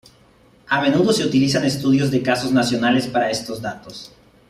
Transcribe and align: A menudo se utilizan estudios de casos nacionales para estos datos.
A 0.67 0.81
menudo 0.81 1.13
se 1.13 1.23
utilizan 1.23 1.63
estudios 1.63 2.09
de 2.09 2.23
casos 2.23 2.51
nacionales 2.51 3.05
para 3.05 3.29
estos 3.29 3.61
datos. 3.61 4.11